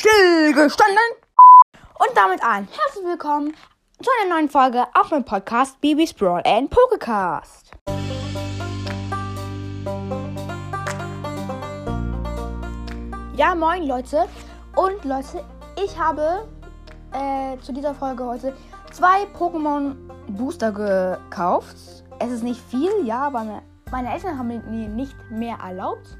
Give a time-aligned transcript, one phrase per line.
[0.00, 0.96] stillgestanden.
[1.98, 3.54] Und damit ein herzlich willkommen
[4.02, 7.72] zu einer neuen Folge auf meinem Podcast Baby's Brawl and Pokécast.
[13.36, 14.26] Ja, moin Leute.
[14.74, 15.44] Und Leute,
[15.84, 16.48] ich habe
[17.12, 18.56] äh, zu dieser Folge heute
[18.92, 19.96] zwei Pokémon
[20.28, 21.76] Booster gekauft.
[22.20, 26.16] Es ist nicht viel, ja, aber meine, meine Eltern haben mir nicht mehr erlaubt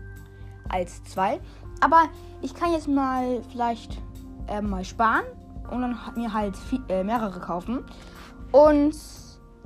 [0.69, 1.41] als zwei.
[1.81, 2.05] Aber
[2.43, 3.99] ich kann jetzt mal vielleicht
[4.47, 5.25] äh, mal sparen
[5.71, 7.84] und dann mir halt viel, äh, mehrere kaufen.
[8.52, 8.95] Und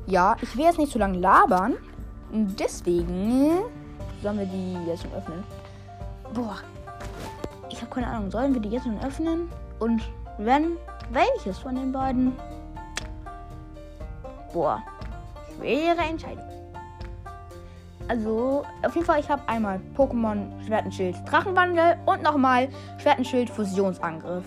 [0.07, 1.75] ja, ich will jetzt nicht zu lange labern.
[2.33, 3.63] Und deswegen
[4.23, 5.45] sollen wir die jetzt schon öffnen.
[6.33, 6.57] Boah,
[7.71, 8.31] ich habe keine Ahnung.
[8.31, 9.49] Sollen wir die jetzt schon öffnen?
[9.79, 10.03] Und
[10.39, 10.77] wenn,
[11.11, 12.33] welches von den beiden?
[14.53, 14.83] Boah,
[15.57, 16.54] schwere Entscheidung.
[18.09, 22.69] Also, auf jeden Fall, ich habe einmal Pokémon Schwertenschild Drachenwandel und nochmal
[22.99, 24.45] Schwertenschild Fusionsangriff.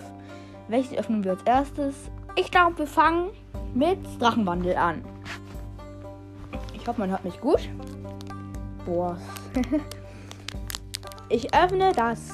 [0.68, 1.94] Welches öffnen wir als erstes?
[2.36, 3.30] Ich glaube, wir fangen
[3.74, 5.02] mit Drachenwandel an.
[6.74, 7.68] Ich hoffe, man hört mich gut.
[8.86, 9.18] Boah.
[11.28, 12.30] ich öffne das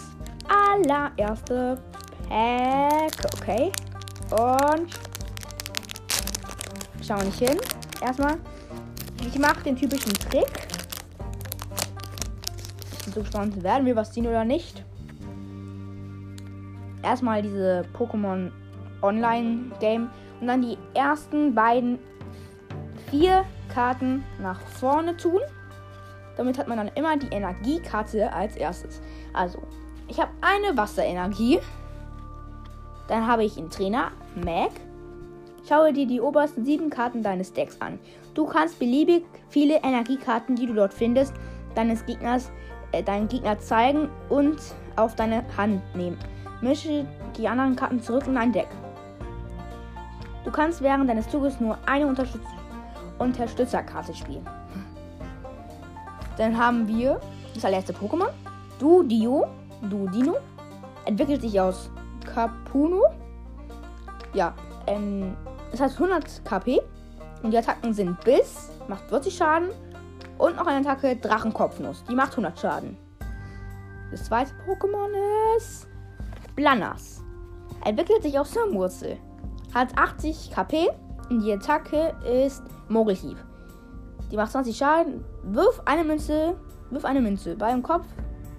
[0.46, 1.82] allererste
[2.28, 3.12] Pack.
[3.40, 3.72] Okay.
[4.30, 4.90] Und
[7.02, 7.58] schauen wir nicht hin.
[8.00, 8.36] Erstmal,
[9.20, 10.63] ich mache den typischen Trick.
[13.04, 14.84] Bin so gespannt, werden wir was ziehen oder nicht.
[17.02, 18.50] Erstmal diese Pokémon
[19.02, 20.08] Online Game
[20.40, 21.98] und dann die ersten beiden
[23.10, 25.40] vier Karten nach vorne tun.
[26.36, 29.00] Damit hat man dann immer die Energiekarte als erstes.
[29.32, 29.62] Also,
[30.08, 31.60] ich habe eine Wasserenergie.
[33.06, 34.70] Dann habe ich einen Trainer, Mac.
[35.68, 37.98] Schaue dir die obersten sieben Karten deines Decks an.
[38.34, 41.34] Du kannst beliebig viele Energiekarten, die du dort findest,
[41.74, 42.50] deines Gegners,
[43.02, 44.58] deinen Gegner zeigen und
[44.96, 46.18] auf deine Hand nehmen.
[46.60, 48.68] Mische die anderen Karten zurück in dein Deck.
[50.44, 52.42] Du kannst während deines Zuges nur eine Unterstütz
[53.18, 54.44] Unterstützerkarte spielen.
[56.36, 57.20] Dann haben wir
[57.54, 58.28] das allererste Pokémon.
[58.78, 59.46] Du Dio.
[59.82, 60.36] Du Dino.
[61.04, 61.90] Entwickelt sich aus
[62.24, 63.04] Capuno.
[64.32, 64.52] Ja,
[64.86, 65.36] ähm,
[65.72, 66.80] es hat 100 KP.
[67.42, 69.68] Und die Attacken sind Biss, macht 40 Schaden.
[70.44, 72.98] Und noch eine Attacke Drachenkopfnuss, die macht 100 Schaden.
[74.10, 75.08] Das zweite Pokémon
[75.56, 75.88] ist
[76.54, 77.22] Blanas.
[77.82, 79.16] Entwickelt sich aus Wurzel.
[79.74, 80.90] Hat 80 KP.
[81.30, 83.38] Und die Attacke ist Mogelhieb.
[84.30, 85.24] Die macht 20 Schaden.
[85.44, 86.54] Wirf eine Münze.
[86.90, 87.56] Wirf eine Münze.
[87.56, 88.04] Bei dem Kopf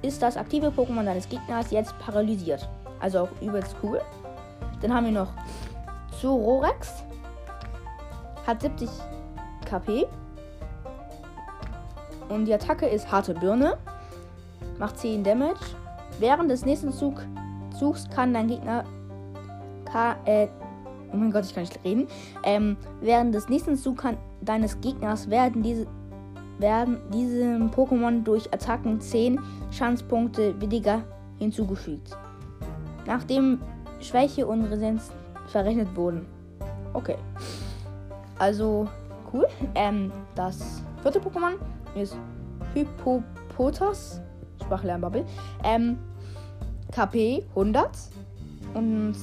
[0.01, 2.67] ist das aktive Pokémon deines Gegners jetzt paralysiert.
[2.99, 4.01] Also auch übelst cool.
[4.81, 5.31] Dann haben wir noch
[6.19, 7.03] Zororex.
[8.47, 8.89] Hat 70
[9.69, 10.07] KP.
[12.29, 13.77] Und die Attacke ist harte Birne.
[14.79, 15.59] Macht 10 Damage.
[16.19, 17.21] Während des nächsten Zug,
[17.77, 18.83] Zugs kann dein Gegner.
[19.85, 20.47] Kann, äh,
[21.11, 22.07] oh mein Gott, ich kann nicht reden.
[22.43, 25.87] Ähm, während des nächsten Zugs kann deines Gegners werden diese
[26.57, 29.39] werden diesem Pokémon durch Attacken 10
[29.71, 31.03] Schanzpunkte weniger
[31.37, 32.17] hinzugefügt.
[33.05, 33.59] Nachdem
[33.99, 35.11] Schwäche und Resistenz
[35.47, 36.25] verrechnet wurden.
[36.93, 37.17] Okay.
[38.39, 38.87] Also,
[39.33, 39.47] cool.
[39.75, 41.55] Ähm, das vierte Pokémon
[41.95, 42.17] ist
[42.73, 44.21] Hippopotas.
[44.61, 45.25] Sprachlernbubble.
[45.63, 45.97] Ähm,
[46.91, 47.89] KP 100.
[48.73, 49.15] Und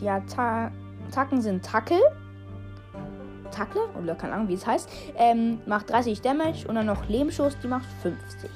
[0.00, 1.98] die Attacken sind Tackel.
[3.50, 7.58] Tackle, oder keine Ahnung, wie es heißt, ähm, macht 30 Damage und dann noch Lebensschuss,
[7.62, 8.50] die macht 50.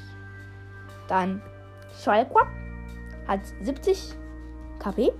[1.08, 1.42] Dann
[2.02, 2.46] Schallquapp
[3.26, 4.14] hat 70
[4.78, 5.12] KP.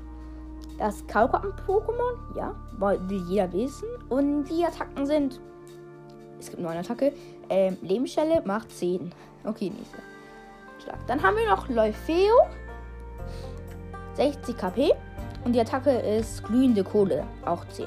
[0.79, 3.89] Das Kaulquappen-Pokémon, ja, will jeder wissen.
[4.09, 5.41] Und die Attacken sind.
[6.39, 7.13] Es gibt nur eine Attacke.
[7.53, 9.13] Ähm, Lebensstelle macht 10.
[9.45, 9.99] Okay, nächster.
[10.83, 11.07] Schlag.
[11.07, 12.33] Dann haben wir noch Leufeo.
[14.15, 14.93] 60 KP.
[15.45, 17.27] Und die Attacke ist glühende Kohle.
[17.45, 17.85] Auch 10.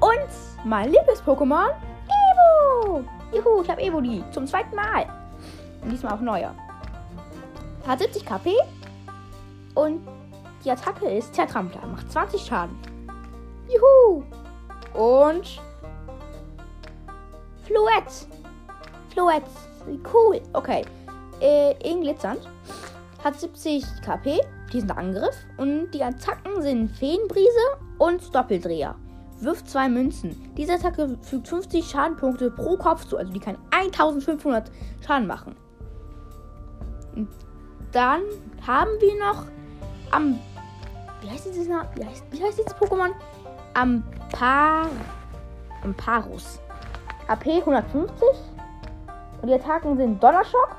[0.00, 1.68] Und mein Lieblings-Pokémon,
[2.08, 3.04] Evo.
[3.34, 4.24] Juhu, ich habe Evoli.
[4.30, 5.04] Zum zweiten Mal.
[5.82, 6.54] Und diesmal auch neuer.
[7.86, 8.54] Hat 70 KP.
[9.74, 10.00] Und
[10.64, 11.86] die Attacke ist Zertrampler.
[11.86, 12.78] Macht 20 Schaden.
[13.68, 14.22] Juhu.
[14.94, 15.60] Und
[17.66, 18.26] Fluet.
[19.12, 19.42] Fluet.
[20.12, 20.40] Cool.
[20.52, 20.84] Okay.
[21.40, 22.48] Äh, Inglitzernd.
[23.22, 24.40] Hat 70 KP.
[24.72, 25.36] Diesen Angriff.
[25.56, 28.96] Und die Attacken sind Feenbrise und Doppeldreher
[29.40, 30.52] wirft zwei Münzen.
[30.56, 34.70] Diese Attacke fügt 50 Schadenpunkte pro Kopf zu, also die kann 1500
[35.04, 35.56] Schaden machen.
[37.14, 37.28] Und
[37.92, 38.22] dann
[38.66, 39.44] haben wir noch
[40.10, 40.38] am.
[41.20, 43.10] Wie heißt dieses, wie heißt, wie heißt dieses Pokémon?
[43.74, 44.88] Ampar,
[45.82, 46.60] Amparus.
[47.28, 48.28] AP 150.
[49.42, 50.76] Und die Attacken sind Donnerschock.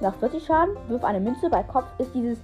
[0.00, 0.76] Nach 40 Schaden.
[0.88, 1.48] Wirf eine Münze.
[1.50, 2.38] Bei Kopf ist dieses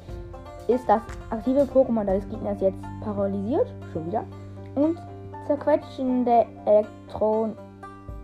[0.69, 3.67] ist das aktive Pokémon des Gegners jetzt paralysiert.
[3.93, 4.25] Schon wieder.
[4.75, 4.99] Und
[5.47, 7.57] zerquetschende Elektron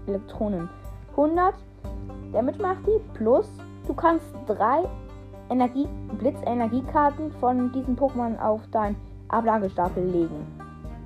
[0.06, 0.68] Elektronen.
[1.10, 1.54] 100
[2.32, 3.00] Damage macht die.
[3.14, 3.48] Plus,
[3.86, 4.84] du kannst drei
[5.50, 5.88] Energie
[6.18, 8.96] Blitzenergiekarten von diesen Pokémon auf deinen
[9.28, 10.46] Ablagestapel legen.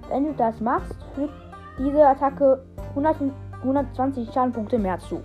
[0.08, 1.32] Wenn du das machst, fügt
[1.78, 3.16] diese Attacke 100,
[3.62, 5.22] 120 Schadenpunkte mehr zu.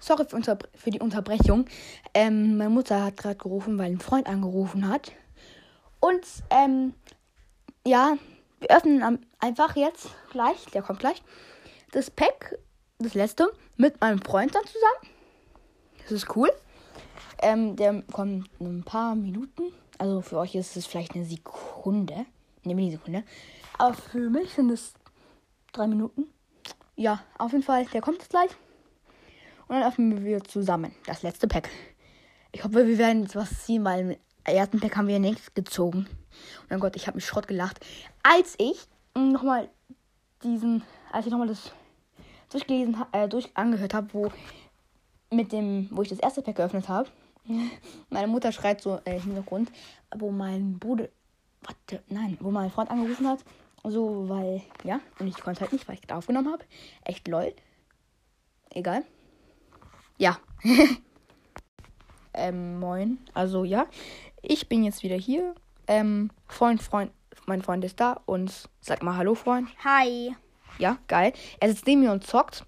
[0.00, 1.66] Sorry für, für die Unterbrechung.
[2.14, 5.12] Ähm, meine Mutter hat gerade gerufen, weil ein Freund angerufen hat.
[6.00, 6.94] Und ähm,
[7.86, 8.16] ja,
[8.60, 11.22] wir öffnen einfach jetzt gleich, der kommt gleich,
[11.92, 12.58] das Pack,
[12.98, 15.14] das letzte, mit meinem Freund dann zusammen.
[16.02, 16.50] Das ist cool.
[17.42, 19.72] Ähm, der kommt in ein paar Minuten.
[19.98, 22.26] Also für euch ist es vielleicht eine Sekunde.
[22.64, 23.24] Eine Millisekunde.
[23.78, 24.94] Aber für mich sind es
[25.72, 26.26] drei Minuten.
[26.96, 28.50] Ja, auf jeden Fall, der kommt jetzt gleich.
[29.68, 31.68] Und dann öffnen wir zusammen das letzte Pack.
[32.52, 35.52] Ich hoffe, wir werden jetzt was ziehen, weil im ersten Pack haben wir ja nichts
[35.52, 36.06] gezogen.
[36.62, 37.84] Und mein Gott, ich habe mich Schrott gelacht.
[38.22, 39.68] Als ich nochmal
[40.42, 40.82] diesen,
[41.12, 41.72] als ich nochmal das
[42.50, 44.30] durchgelesen, äh, durch angehört habe, wo
[45.30, 47.08] mit dem, wo ich das erste Pack geöffnet habe.
[48.10, 49.70] Meine Mutter schreit so äh, im Hintergrund,
[50.16, 51.08] wo mein Bruder,
[51.62, 53.40] warte, nein, wo mein Freund angerufen hat.
[53.88, 56.64] So, weil, ja, und ich konnte halt nicht, weil ich das aufgenommen habe.
[57.04, 57.54] Echt lol.
[58.70, 59.04] Egal.
[60.18, 60.38] Ja.
[62.34, 63.18] ähm, moin.
[63.32, 63.86] Also ja,
[64.42, 65.54] ich bin jetzt wieder hier.
[65.86, 67.12] Ähm, Freund, Freund,
[67.46, 69.68] mein Freund ist da und sag mal Hallo, Freund.
[69.84, 70.34] Hi.
[70.78, 71.32] Ja, geil.
[71.60, 72.64] Er sitzt neben mir und zockt.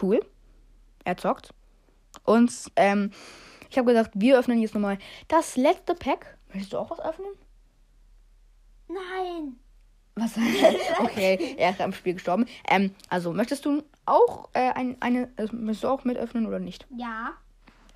[0.00, 0.20] Cool.
[1.04, 1.54] Er zockt.
[2.24, 3.10] Und ähm,
[3.70, 6.36] ich habe gesagt, wir öffnen jetzt nochmal das letzte Pack.
[6.48, 7.32] Möchtest du auch was öffnen?
[8.88, 9.58] Nein.
[10.14, 10.32] Was?
[10.98, 12.46] okay, er ist am Spiel gestorben.
[12.68, 16.58] Ähm, also möchtest du auch äh, ein, eine, äh, möchtest du auch mit öffnen oder
[16.58, 16.86] nicht?
[16.96, 17.32] Ja.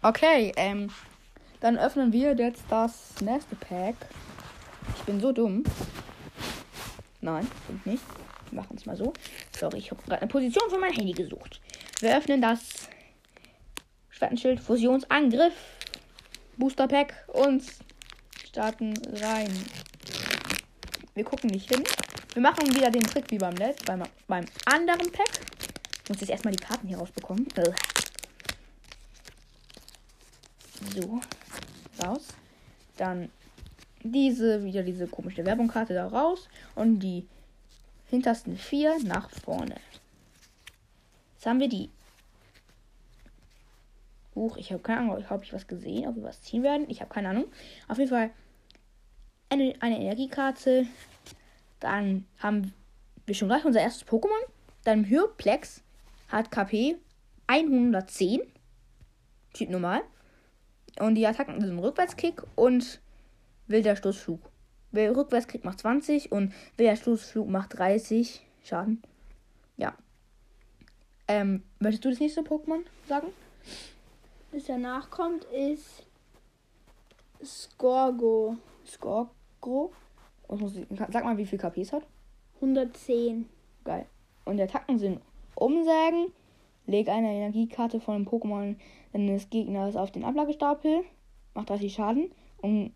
[0.03, 0.91] Okay, ähm,
[1.61, 3.97] dann öffnen wir jetzt das nächste Pack.
[4.97, 5.65] Ich bin so dumm.
[7.21, 8.05] Nein, bin ich nicht.
[8.51, 9.13] Wir machen es mal so.
[9.57, 11.61] Sorry, ich habe gerade eine Position für mein Handy gesucht.
[12.01, 12.89] Wir öffnen das
[14.11, 15.55] Schwertenschild Fusionsangriff
[16.57, 17.63] Booster Pack und
[18.47, 19.49] starten rein.
[21.15, 21.83] Wir gucken nicht hin.
[22.35, 25.31] Wir machen wieder den Trick wie beim Letzt, beim, beim anderen Pack.
[26.03, 27.47] Ich muss jetzt erstmal die Karten hier rausbekommen.
[30.95, 31.21] So.
[32.03, 32.27] Raus.
[32.97, 33.31] Dann
[34.03, 36.49] diese, wieder diese komische Werbungkarte da raus.
[36.75, 37.29] Und die
[38.11, 39.77] hintersten vier nach vorne.
[41.37, 41.89] Jetzt haben wir die.
[44.35, 46.91] Huch, ich habe keine Ahnung, habe ich was gesehen, ob wir was ziehen werden.
[46.91, 47.45] Ich habe keine Ahnung.
[47.87, 48.31] Auf jeden Fall
[49.51, 50.89] eine, eine Energiekarte.
[51.85, 52.73] Dann haben
[53.27, 54.31] wir schon gleich unser erstes Pokémon.
[54.85, 55.83] Dann Hyrplex
[56.29, 56.97] hat KP
[57.47, 58.41] 110.
[59.53, 60.01] Typ normal.
[60.99, 63.03] Und die Attacken sind Rückwärtskick und
[63.67, 64.41] wilder Stoßflug.
[64.95, 69.03] Rückwärtskick macht 20 und wilder Stoßflug macht 30 Schaden.
[69.77, 69.95] Ja.
[71.29, 73.27] Ähm, möchtest du das nächste Pokémon sagen?
[74.53, 76.07] Das danach kommt ist
[77.45, 78.57] Scorgo.
[78.87, 79.93] Scorgo?
[80.49, 82.07] Sag mal, wie viel KP es hat.
[82.57, 83.49] 110.
[83.85, 84.07] Geil.
[84.45, 85.21] Und die Attacken sind
[85.55, 86.33] Umsägen.
[86.87, 88.77] Leg eine Energiekarte von einem Pokémon
[89.13, 91.05] deines Gegners auf den Ablagestapel.
[91.55, 92.31] Macht 30 Schaden.
[92.61, 92.93] Und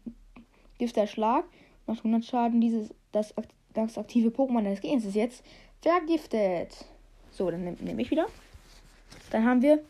[0.79, 1.45] Gift der Schlag.
[1.87, 2.61] Macht 100 Schaden.
[2.61, 3.35] Dieses, das,
[3.73, 5.45] das aktive Pokémon deines Gegners ist jetzt
[5.81, 6.87] vergiftet.
[7.31, 8.27] So, dann nehme nehm ich wieder.
[9.31, 9.83] Dann haben wir.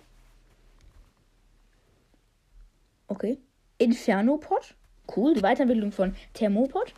[3.09, 3.39] Okay.
[3.79, 4.75] Infernopod.
[5.17, 5.35] Cool.
[5.35, 6.95] Die Weiterentwicklung von Thermopod.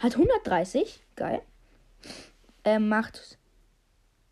[0.00, 1.00] Hat 130.
[1.14, 1.42] Geil.
[2.64, 3.38] Ähm, macht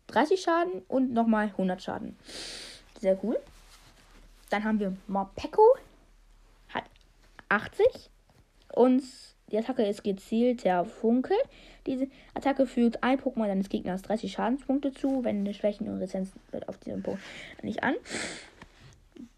[0.07, 2.17] 30 Schaden und nochmal 100 Schaden.
[2.99, 3.39] Sehr cool.
[4.49, 5.63] Dann haben wir Morpeko.
[6.69, 6.85] Hat
[7.49, 7.85] 80.
[8.73, 9.03] Und
[9.51, 11.35] die Attacke ist gezielter Funke.
[11.85, 16.31] Diese Attacke fügt ein Pokémon deines Gegners 30 Schadenspunkte zu, wenn eine Schwächen und Resistenz
[16.51, 17.21] wird auf diesem Punkt
[17.61, 17.95] nicht an.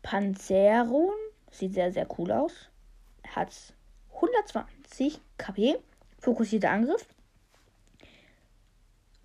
[0.01, 1.13] Panzeron
[1.51, 2.69] sieht sehr, sehr cool aus.
[3.27, 3.53] Hat
[4.15, 5.77] 120 KP.
[6.21, 7.05] Fokussierter Angriff.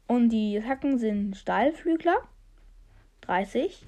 [0.07, 2.17] Und die Attacken sind Stahlflügler.
[3.23, 3.87] 30.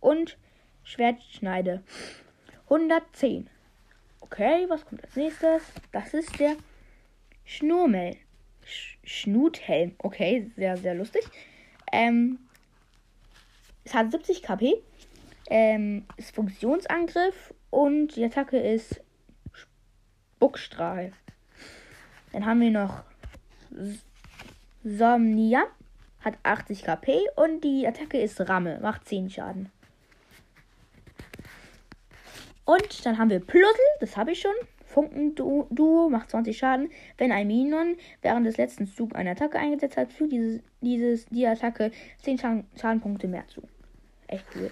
[0.00, 0.36] Und
[0.84, 1.82] Schwertschneide.
[2.64, 3.48] 110.
[4.20, 5.62] Okay, was kommt als nächstes?
[5.92, 6.56] Das ist der
[7.44, 8.16] Schnurmel.
[8.64, 9.94] Sch Schnuthelm.
[9.98, 11.22] Okay, sehr, sehr lustig.
[11.90, 12.38] Ähm,
[13.84, 14.74] es hat 70 KP.
[15.48, 19.00] Ähm, ist Funktionsangriff und die Attacke ist
[20.38, 21.10] Spuckstrahl.
[22.32, 23.02] Dann haben wir noch
[24.84, 25.64] Somnia.
[26.20, 28.78] Hat 80 KP und die Attacke ist Ramme.
[28.80, 29.70] Macht 10 Schaden.
[32.64, 33.68] Und dann haben wir Pluddel,
[33.98, 34.54] das habe ich schon.
[34.86, 36.90] Funken-Duo macht 20 Schaden.
[37.16, 41.46] Wenn ein Minion während des letzten Zugs eine Attacke eingesetzt hat, fügt dieses, dieses, die
[41.46, 41.90] Attacke
[42.22, 43.62] 10 Schaden, Schadenpunkte mehr zu.
[44.28, 44.70] Echt cool.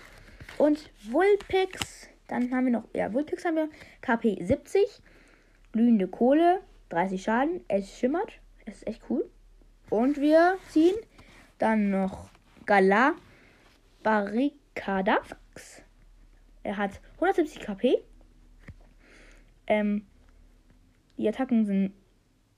[0.58, 3.68] Und Vulpix, dann haben wir noch, ja, Vulpix haben wir
[4.00, 5.02] KP 70.
[5.76, 7.60] Glühende Kohle, 30 Schaden.
[7.68, 8.32] Es schimmert.
[8.64, 9.28] Es ist echt cool.
[9.90, 10.96] Und wir ziehen
[11.58, 12.30] dann noch
[12.64, 13.14] Galar
[14.02, 15.82] Barricadax.
[16.62, 17.98] Er hat 170 KP.
[19.66, 20.06] Ähm,
[21.18, 21.92] die Attacken sind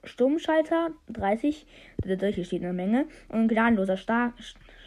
[0.04, 1.66] Sturmschalter 30,
[2.04, 3.08] der Dolch steht in der Menge.
[3.28, 4.32] Und gnadenloser Star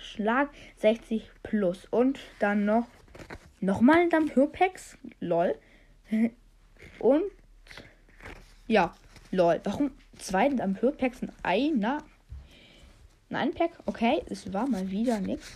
[0.02, 1.86] Schlag 60 plus.
[1.92, 2.88] Und dann noch
[3.60, 4.98] nochmal ein Dampfhörpacks.
[5.20, 5.56] Lol.
[7.00, 7.24] Und
[8.72, 8.94] ja,
[9.32, 9.60] lol.
[9.66, 12.04] Warum zwei Dampfhörpacks in einer?
[13.30, 13.72] In einem Pack?
[13.86, 15.52] Okay, es war mal wieder nichts.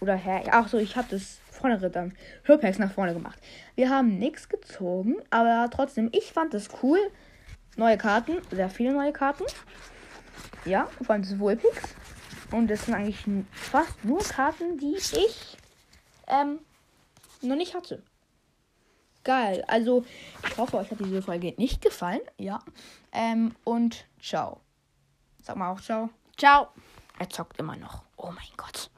[0.00, 0.42] Oder her.
[0.50, 3.38] Ach so, ich habe das vordere dann Hörpacks nach vorne gemacht.
[3.76, 6.98] Wir haben nichts gezogen, aber trotzdem, ich fand das cool.
[7.76, 9.44] Neue Karten, sehr viele neue Karten.
[10.64, 11.94] Ja, vor allem das Vulpix.
[12.50, 15.56] Und das sind eigentlich fast nur Karten, die ich
[16.26, 16.58] ähm,
[17.42, 18.02] noch nicht hatte.
[19.24, 19.64] Geil.
[19.66, 20.04] Also,
[20.48, 22.20] ich hoffe, euch hat diese Folge nicht gefallen.
[22.38, 22.60] Ja.
[23.12, 24.60] Ähm, und ciao.
[25.42, 26.10] Sag mal auch ciao.
[26.36, 26.68] Ciao.
[27.18, 28.02] Er zockt immer noch.
[28.16, 28.90] Oh mein Gott.